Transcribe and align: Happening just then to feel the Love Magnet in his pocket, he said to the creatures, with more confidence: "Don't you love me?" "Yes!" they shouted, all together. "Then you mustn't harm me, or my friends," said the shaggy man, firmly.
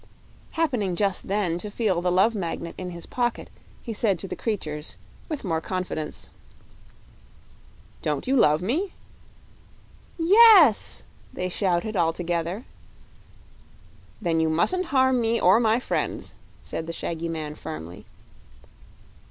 Happening 0.53 0.95
just 0.95 1.27
then 1.27 1.59
to 1.59 1.69
feel 1.69 2.01
the 2.01 2.11
Love 2.11 2.33
Magnet 2.33 2.73
in 2.75 2.89
his 2.89 3.05
pocket, 3.05 3.51
he 3.83 3.93
said 3.93 4.17
to 4.17 4.27
the 4.27 4.35
creatures, 4.35 4.97
with 5.29 5.43
more 5.43 5.61
confidence: 5.61 6.31
"Don't 8.01 8.25
you 8.25 8.35
love 8.35 8.63
me?" 8.63 8.93
"Yes!" 10.17 11.03
they 11.31 11.49
shouted, 11.49 11.95
all 11.95 12.13
together. 12.13 12.65
"Then 14.19 14.39
you 14.39 14.49
mustn't 14.49 14.85
harm 14.85 15.21
me, 15.21 15.39
or 15.39 15.59
my 15.59 15.79
friends," 15.79 16.33
said 16.63 16.87
the 16.87 16.93
shaggy 16.93 17.29
man, 17.29 17.53
firmly. 17.53 18.07